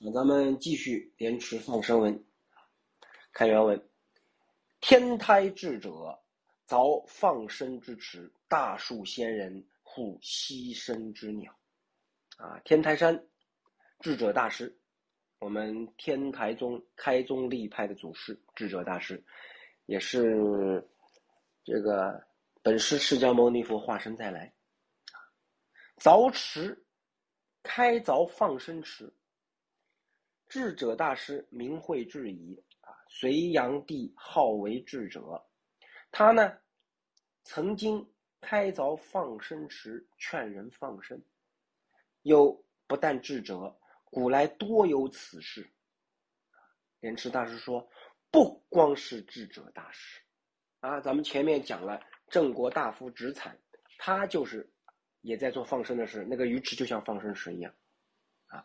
[0.00, 2.24] 那咱们继续莲池放生文，
[3.32, 3.90] 看原文：
[4.80, 5.90] 天台智者
[6.68, 11.52] 凿放生之池，大树仙人护栖身之鸟。
[12.36, 13.26] 啊，天台山
[13.98, 14.72] 智者大师，
[15.40, 19.20] 我们天台宗开宗立派的祖师智者大师，
[19.86, 20.88] 也是
[21.64, 22.24] 这个
[22.62, 24.54] 本师释迦牟尼佛化身再来。
[25.98, 26.80] 凿池，
[27.64, 29.12] 开凿放生池。
[30.48, 35.44] 智者大师名讳智矣啊，隋炀帝号为智者。
[36.10, 36.58] 他呢，
[37.44, 38.08] 曾经
[38.40, 41.20] 开凿放生池，劝人放生。
[42.22, 45.70] 又不但智者，古来多有此事。
[47.00, 47.88] 莲池大师说，
[48.30, 50.20] 不光是智者大师，
[50.80, 53.58] 啊，咱们前面讲了郑国大夫直惨，
[53.98, 54.70] 他就是。
[55.22, 57.74] 也在做放生的事，那个鱼池就像放生池一样，
[58.46, 58.64] 啊，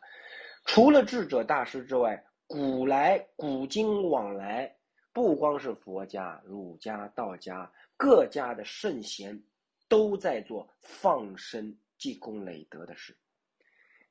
[0.66, 4.76] 除了智者大师之外，古来古今往来，
[5.12, 9.42] 不光是佛家、儒家、道家各家的圣贤，
[9.88, 13.16] 都在做放生积功累德的事。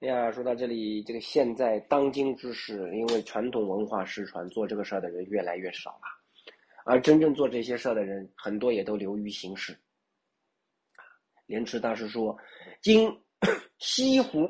[0.00, 6.03] 哎呀，说到这里，这个现在当今之事，因为传统文化失传，做这个事儿的人越来越少了，
[6.84, 9.77] 而真正做这些事儿的人，很多也都流于形式。
[11.47, 12.37] 莲池大师说
[12.83, 13.16] ：“今
[13.78, 14.48] 西湖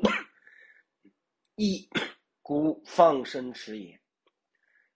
[1.55, 1.87] 亦
[2.41, 3.99] 古放生池也，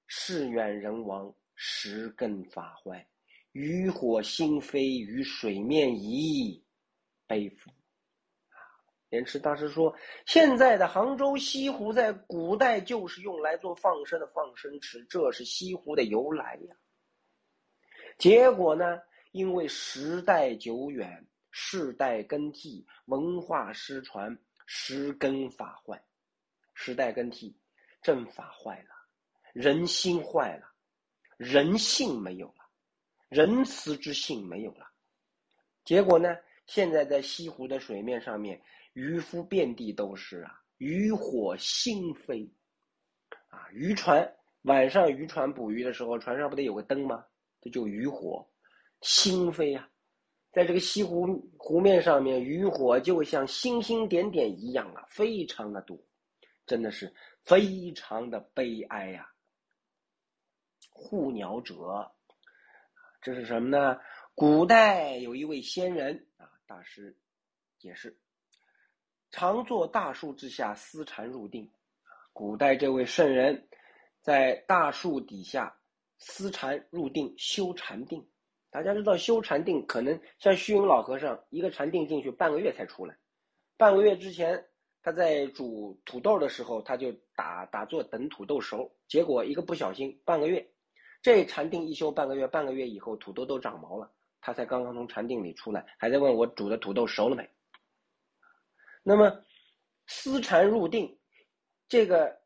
[0.06, 3.08] 事远人亡，石根法坏，
[3.52, 6.64] 渔火星飞于水面移，
[7.26, 7.70] 悲夫。”
[9.10, 9.96] 莲池大师说
[10.28, 16.76] ：“现在的杭州西湖，在古代就是用来做放生的放生池，这是西湖的由来呀。
[18.18, 19.00] 结果呢，
[19.32, 21.24] 因为时代久远。”
[21.60, 26.00] 世代更替，文化失传，时根法坏。
[26.80, 27.58] 时代更替，
[28.04, 28.90] 正法坏了，
[29.52, 30.72] 人心坏了，
[31.38, 32.70] 人性没有了，
[33.30, 34.88] 仁慈之性没有了。
[35.84, 36.38] 结果呢？
[36.68, 38.62] 现在在西湖的水面上面，
[38.94, 42.48] 渔夫遍地都是啊，渔火星飞，
[43.50, 47.26] 啊，渔船晚上渔船捕鱼的时候，船上不得有个灯吗？
[47.60, 48.48] 这就渔火
[49.02, 49.90] 星飞啊。
[50.52, 51.26] 在这个西湖
[51.58, 55.98] 湖面上面，渔火就像星星点点一样啊，非常的多，
[56.68, 57.12] 真的是
[57.44, 59.32] 非常的悲哀呀。
[60.92, 62.12] 护鸟者，
[63.22, 64.00] 这是什么呢？
[64.36, 67.18] 古代有一位仙人啊，大师
[67.80, 68.18] 解释，
[69.32, 71.72] 常坐大树之下思禅入定。
[72.34, 73.68] 古代这位圣人，
[74.22, 75.80] 在大树底下
[76.20, 78.30] 思禅入定，修禅定。
[78.70, 83.18] 大家知道修禅定可能像虚云老和尚一个禅定进去半个月才出来，
[83.78, 84.68] 半个月之前
[85.02, 90.68] 他在煮土豆的时候他就打打坐等土豆熟，结果一个不小心半个月，
[91.22, 97.50] 这禅定一修半个月，半个月以后土豆都长毛了，他才刚刚从禅定里出来，还在问我煮的土豆熟了没。
[99.04, 99.44] 那么
[100.08, 101.18] 思禅入定，
[101.88, 102.38] 这个。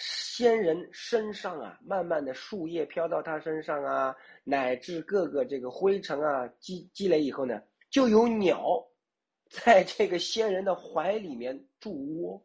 [0.00, 7.60] 仙人身上啊，慢慢的树叶飘到他身上啊，乃至各个这个灰尘啊积积累以后呢，
[7.90, 8.80] 就有鸟
[9.48, 12.42] 在这个仙人的怀里面筑窝。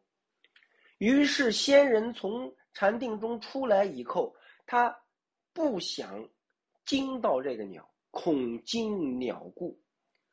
[0.97, 4.95] 于是仙人从禅定中出来以后，他
[5.53, 6.29] 不想
[6.85, 9.79] 惊到这个鸟，恐惊鸟故，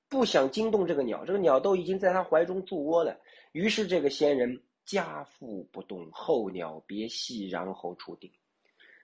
[0.08, 1.25] 不想惊动这个鸟。
[1.25, 3.19] 这个鸟都已经在他怀中筑窝了。
[3.52, 4.62] 于是这个仙人。
[4.87, 8.28] 家父不动，候鸟别息，然后出定。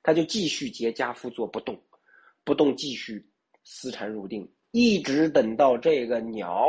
[0.02, 1.80] 他就继续结家父做不动，
[2.42, 3.24] 不动继续
[3.62, 6.66] 思禅入定，一直等到这个鸟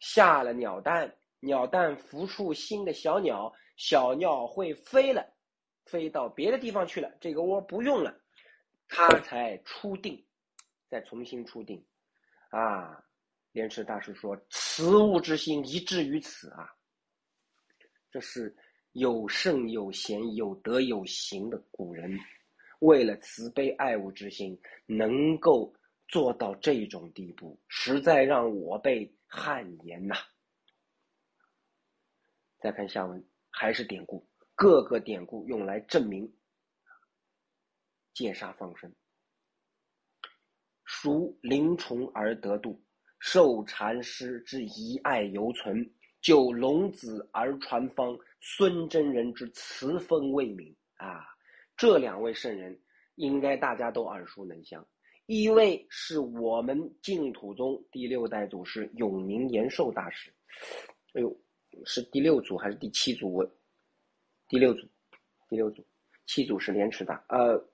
[0.00, 5.24] 下了鸟蛋，鸟蛋孵出新的小鸟，小鸟会飞了，
[5.86, 8.20] 飞到别的地方去了，这个窝不用了，
[8.88, 10.26] 他才出定，
[10.88, 11.84] 再重新出定。
[12.50, 13.04] 啊，
[13.52, 16.68] 莲池大师说：“慈物之心，一至于此啊。”
[18.10, 18.56] 这是
[18.92, 22.18] 有圣有贤有德有行的古人，
[22.80, 25.72] 为了慈悲爱物之心，能够
[26.08, 30.14] 做到这种地步，实在让我辈汗颜呐。
[32.58, 36.30] 再看下文，还是典故，各个典故用来证明
[38.12, 38.94] 戒杀放生。
[40.84, 42.84] 孰灵虫而得度，
[43.20, 45.90] 受禅师之遗爱犹存。
[46.20, 51.24] 就龙子而传方，孙真人之慈风未泯啊！
[51.78, 52.78] 这两位圣人，
[53.14, 54.86] 应该大家都耳熟能详。
[55.30, 60.28] 一位是我们净土宗第六代祖师永明延寿大师，
[61.12, 61.40] 哎呦，
[61.84, 63.32] 是第六祖还是第七祖？
[63.32, 63.48] 我
[64.48, 64.88] 第六组，
[65.48, 65.86] 第六组，
[66.26, 67.64] 七组是莲池大，呃，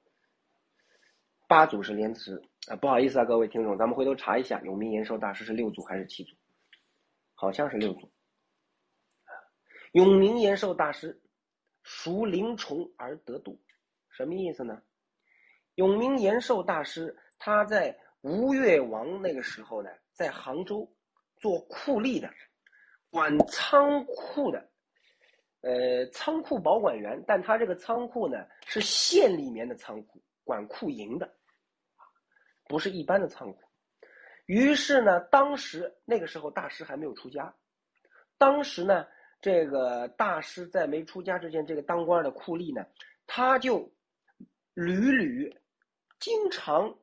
[1.48, 2.38] 八组是莲池
[2.68, 6.36] 啊，不好意思啊，各位听众，咱们回头查一下，永明延寿大师是六组还是七组？
[7.32, 8.12] 好像是六组。
[9.92, 11.18] 永明延寿大师
[11.84, 13.58] 熟灵虫而得度，
[14.10, 14.82] 什么意思呢？
[15.76, 20.90] 永明延寿大师他在吴越王那个时候呢，在杭州
[21.38, 22.30] 做库吏的，
[23.10, 24.70] 管仓库的。
[25.62, 31.34] 呃，仓库保管员，但他这个仓库呢是县里面的仓库，管库营的，
[32.68, 33.58] 不是一般的仓库。
[34.44, 37.52] 于是呢，当时那个时候大师还没有出家，
[38.38, 39.08] 当时呢，
[39.40, 42.86] 这个大师在没出家之前，这个当官的库吏呢，
[43.26, 43.92] 他就
[44.74, 45.52] 屡屡
[46.20, 46.96] 经常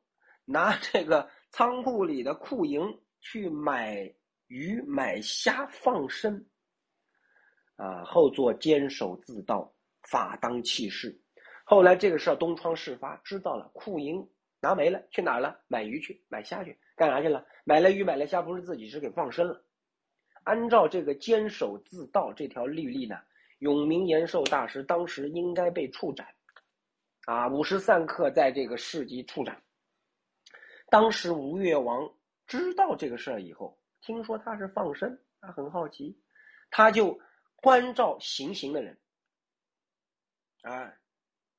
[0.44, 2.80] 拿这个仓库里的库银
[3.20, 4.12] 去买
[4.46, 6.44] 鱼、买虾放生。
[7.76, 9.68] 啊，后做坚守自盗，
[10.02, 11.12] 法当弃市。
[11.64, 14.24] 后来这个事儿东窗事发，知道了，库银
[14.60, 15.58] 拿没了，去哪儿了？
[15.66, 17.44] 买鱼去，买虾去，干啥去了？
[17.64, 19.60] 买了鱼，买了虾，不是自己是给放生了。
[20.44, 23.16] 按照这个坚守自盗这条律例呢，
[23.58, 26.24] 永明延寿大师当时应该被处斩，
[27.26, 29.60] 啊，五十散客在这个市集处斩。
[30.94, 32.08] 当时吴越王
[32.46, 36.16] 知道这个事儿以后，听说他是放生，他很好奇，
[36.70, 37.20] 他就。
[37.56, 39.00] 关照行刑的人，
[40.60, 40.92] 啊，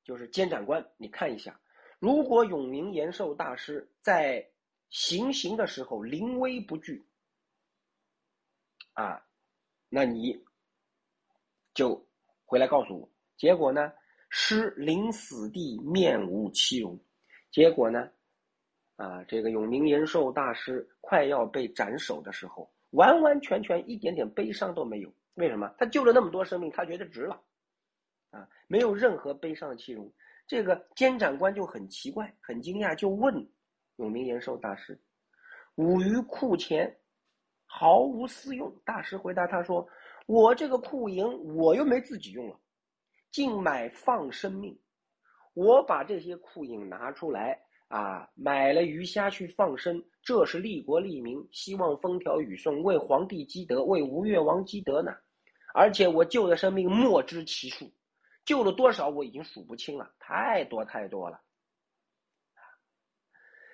[0.04, 0.88] 就是监斩官。
[0.98, 1.60] 你看一下，
[1.98, 4.48] 如果永明延寿大师在
[4.88, 7.04] 行刑的时候临危不惧，
[8.92, 9.20] 啊，
[9.88, 10.40] 那你
[11.74, 12.08] 就
[12.44, 13.10] 回来告诉我。
[13.36, 13.92] 结果呢，
[14.30, 16.96] 师临死地面无其容。
[17.50, 18.08] 结果呢，
[18.96, 25.12] 啊，这个永明延寿大师快要被斩首的时候，完完全全一点点悲伤都没有。
[25.34, 27.38] 为什么他救了那么多生命，他觉得值了，
[28.30, 30.10] 啊，没有任何悲伤的气容。
[30.46, 33.46] 这个监斩官就很奇怪，很惊讶，就问
[33.96, 34.98] 永明延寿大师
[35.76, 36.96] ：“吾于库钱
[37.66, 39.86] 毫无私用。”大师回答他说
[40.24, 42.58] ：“我这个库银我又没自己用了，
[43.30, 44.78] 净买放生命。
[45.52, 55.12] 我把这些库银拿出来。”啊，买了鱼虾去放生，这是利国利民，希望风调雨顺，为皇帝积德，为吴越王积德呢。
[55.72, 57.92] 而且我救的生命莫知其数，
[58.44, 61.40] 救了多少我已经数不清了，太多太多了。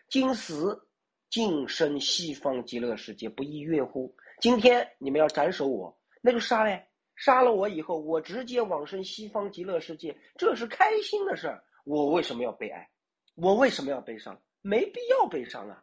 [0.08, 0.88] 今死，
[1.30, 4.14] 晋升西方极乐世界，不亦乐乎？
[4.40, 6.86] 今天你们要斩首我，那就杀呗。
[7.14, 11.64] 杀了我以后，我直接往生西方极乐世界，这是开心的事儿。
[11.84, 12.90] 我为什么要悲哀？
[13.34, 14.40] 我为什么要悲伤？
[14.60, 15.82] 没必要悲伤啊。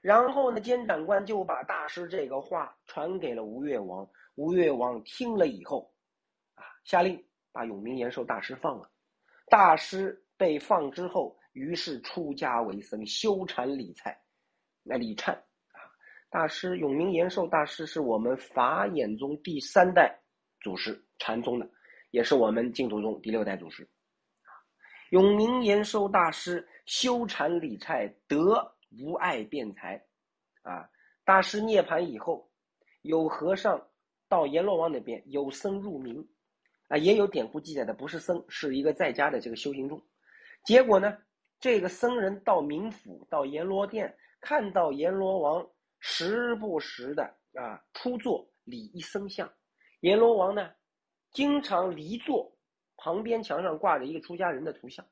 [0.00, 4.08] 然后呢，监斩官就把大师这个话传给了吴越王。
[4.36, 5.92] 吴越王听了以后，
[6.54, 8.88] 啊，下令把永明延寿大师放了。
[9.48, 14.16] 大师被放之后，于是出家为僧，修禅理菜。
[14.84, 15.82] 那李忏啊，
[16.30, 20.16] 大师永明延寿大师是我们法眼宗第三代
[20.60, 21.68] 祖师，禅宗的，
[22.12, 23.86] 也是我们净土宗第六代祖师。
[25.10, 28.38] 永明延寿大师修禅理菜，得
[28.90, 30.02] 无碍辩才，
[30.62, 30.88] 啊！
[31.24, 32.50] 大师涅盘以后，
[33.02, 33.82] 有和尚
[34.28, 36.26] 到阎罗王那边，有僧入冥，
[36.88, 40.02] 啊，也有典故记载的，不是僧，是一个在家的这个修行众。
[40.64, 41.16] 结果呢，
[41.58, 45.66] 这个僧人到冥府，到阎罗殿，看到阎罗王
[46.00, 47.24] 时不时的
[47.54, 49.50] 啊出坐礼一僧像，
[50.00, 50.70] 阎罗王呢，
[51.32, 52.54] 经常离座。
[53.08, 55.02] 旁边墙上挂着一个出家人的图像，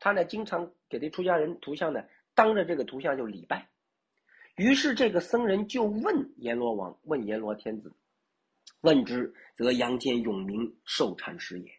[0.00, 2.02] 他呢经常给这出家人图像呢
[2.34, 3.68] 当着这个图像就礼拜。
[4.56, 7.94] 于是这个僧人就问阎罗王，问阎罗天子，
[8.80, 11.70] 问之则阳间永明寿禅师也。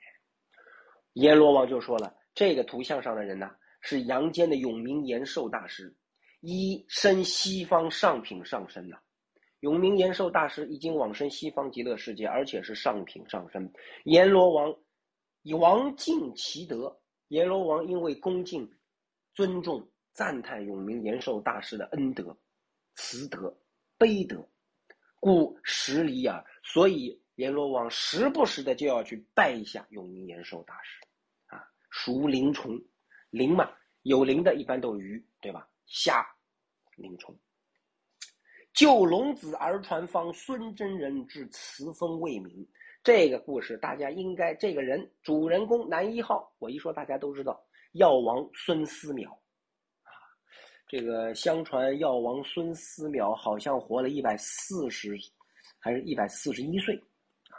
[1.16, 5.94] 阎罗王就说了，这个图像上的人呢是阳间的永明延寿大师，
[6.40, 8.98] 一身西方上品上身呐。
[9.60, 13.70] 永明延寿大师已经往生西方极乐世界，而且是上品上身。
[14.06, 14.74] 阎罗王。
[15.48, 17.00] 以王敬其德，
[17.30, 18.70] 阎罗王因为恭敬、
[19.34, 22.38] 尊重、赞叹永明延寿大师的恩德、
[22.96, 23.58] 慈德、
[23.98, 24.46] 悲德，
[25.22, 26.46] 故十里耳。
[26.64, 31.00] 所以阎罗王时不时的就要去拜一下永明延寿大师，
[31.46, 32.78] 啊，属灵虫，
[33.30, 35.66] 灵嘛，有灵的一般都是鱼，对吧？
[35.86, 36.28] 虾，
[36.98, 37.34] 灵虫。
[38.74, 42.68] 救龙子而传方，孙真人至慈风未明。
[43.08, 47.58] 这个故事大家应该，这个人主人公男一号，我一说大家都知道，
[47.94, 50.12] 药王孙思邈，啊，
[50.90, 55.18] 这个相传药王孙思邈好像活了一百四十，
[55.80, 56.98] 还是一百四十一岁，
[57.48, 57.56] 啊，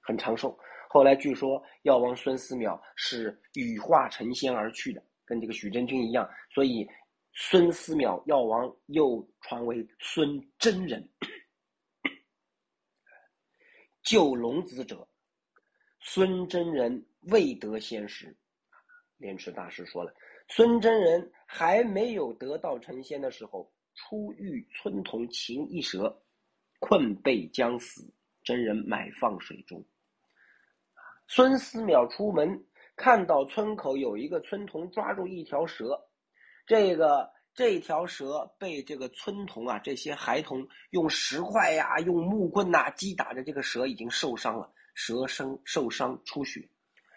[0.00, 0.56] 很长寿。
[0.88, 6.88] 后来据说药王孙思邈是羽化成仙而去的，跟这个许真君一样，所以
[7.32, 11.04] 孙思邈药王又传为孙真人。
[14.02, 15.06] 救龙子者，
[16.00, 18.36] 孙真人未得仙时。
[19.16, 20.12] 莲池大师说了，
[20.48, 26.20] 孙真人还没有得道成仙的时候，初遇村童擒一蛇，
[26.80, 29.84] 困被将死，真人埋放水中。
[31.28, 32.64] 孙思邈出门，
[32.96, 35.96] 看到村口有一个村童抓住一条蛇，
[36.66, 46.68] 这个这条蛇被这个村童啊，这些孩童用石块呀、用木棍呐击打着，这个蛇已经受伤了，蛇身受伤出血。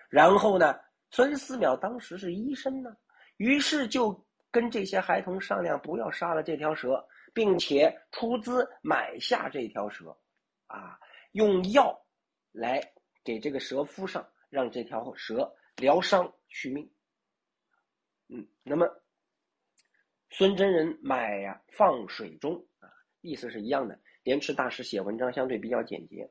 [0.10, 0.76] 然后呢，
[1.12, 2.96] 孙思邈当时是医生呢，
[3.38, 10.18] 于是就跟这些孩童商量，不要杀了这条蛇，并且出资买下这条蛇，
[10.68, 11.00] 啊，
[11.32, 11.98] 用药
[12.52, 12.82] 来。
[13.24, 16.88] 给这个蛇敷上，让这条蛇疗伤续命。
[18.28, 18.88] 嗯，那么
[20.30, 22.90] 孙真人买呀放水中啊，
[23.22, 24.00] 意思是一样的。
[24.24, 26.30] 莲池大师写文章相对比较简洁。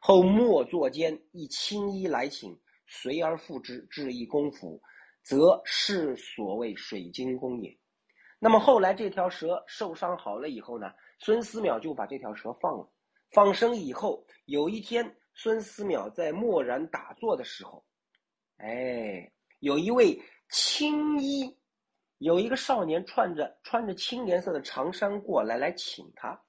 [0.00, 4.82] 后末作间一青衣来请，随而复之，至一公府，
[5.22, 7.76] 则是所谓水晶宫也。
[8.38, 12.90] 那么后来这条蛇受伤好了以后呢，孙思邈就把这条蛇放了。
[13.30, 15.16] 放生以后，有一天。
[15.36, 17.84] 孙思邈在默然打坐的时候，
[18.58, 20.16] 哎，有一位
[20.48, 21.52] 青衣，
[22.18, 26.40] 有一个少年穿着穿着青颜色的长衫过来来请他，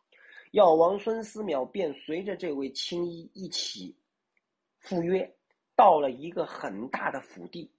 [0.51, 3.97] 药王孙思邈便随着这位青衣一起
[4.79, 5.29] 赴约，
[5.75, 7.71] 到了一个很大的府地，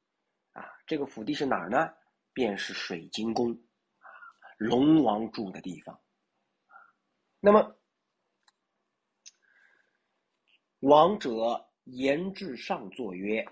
[0.53, 1.89] 啊，这个府地是哪儿呢？
[2.33, 4.07] 便是水晶宫，啊，
[4.59, 5.99] 龙王住的地方。
[7.41, 7.77] 那么。
[10.81, 13.43] 王者言至上座曰：“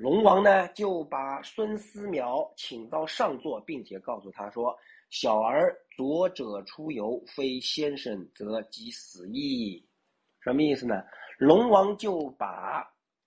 [0.00, 4.74] 龙王呢，就把孙思邈请到上座，并且告诉他说
[5.12, 9.86] ：‘小儿左者出游，非先生则即死矣。’
[10.40, 11.02] 什么意思呢？
[11.36, 12.82] 龙王就把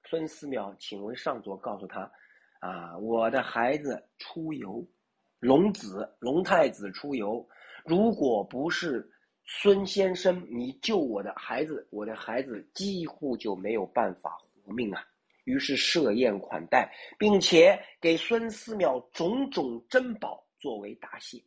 [0.09, 2.11] 孙思邈请为上座，告诉他
[2.59, 4.83] ：‘啊，我的孩子出游，
[5.39, 7.47] 龙子龙太子出游，
[7.85, 9.07] 如果不是……’”
[9.45, 14.31] 孙先生，你救我的孩子，我的孩子几乎就没有办法
[14.65, 15.05] 活命啊！
[15.43, 21.43] 于是设宴款待，并且给孙思邈种种珍宝作为答谢。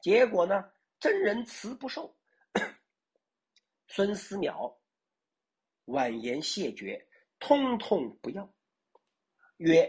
[0.00, 0.64] 结果呢，
[0.98, 2.14] 真人辞不受，
[3.88, 4.74] 孙思邈
[5.86, 7.06] 婉言谢绝，
[7.38, 8.52] 通通不要。
[9.58, 9.88] 曰：“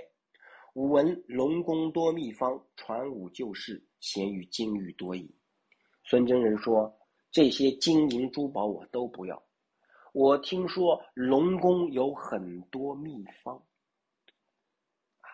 [0.76, 5.34] 吾闻龙宫多秘方，传吾旧事，咸与金玉多矣。”
[6.04, 6.98] 孙真人说。
[7.36, 9.44] 这些金银珠宝我都不要。
[10.14, 13.56] 我听说龙宫有很多秘方，
[15.20, 15.28] 啊，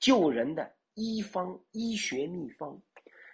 [0.00, 2.82] 救人的医方、医学秘方，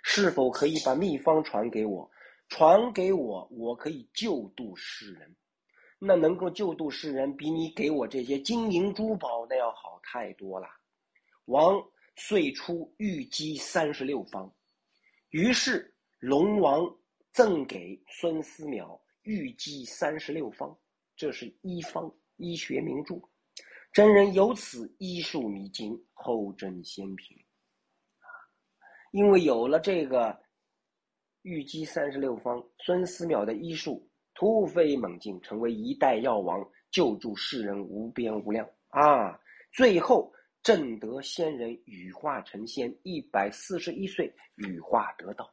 [0.02, 2.08] 是否可以把秘方传给我？
[2.48, 5.34] 传给我，我可以救度世人。
[5.98, 10.68] 那能够救度世人，比你给我这些金银珠宝那要好太多了。
[11.46, 11.82] 王
[12.16, 14.54] 遂出玉姬三十六方，
[15.30, 16.94] 于是龙王。
[17.32, 20.78] 赠给孙思邈玉姬三十六方，
[21.16, 23.20] 这是医方医学名著。
[23.92, 27.36] 真人由此医术迷津，后真先平。
[29.10, 30.38] 因为有了这个
[31.42, 39.36] 玉姬三十六方，孙思邈的医术突飞猛进，成为一代药王，救助世人无边无量啊！
[39.72, 45.52] 最后正得仙人羽化成仙，一百四十一岁羽化得道。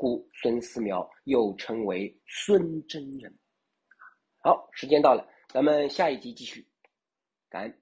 [0.00, 3.38] 故孙思邈又称为孙真人。
[4.38, 6.66] 好，时间到了，咱们下一集继续。
[7.50, 7.79] 感恩。